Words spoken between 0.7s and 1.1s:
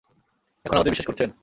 আমাদের বিশ্বাস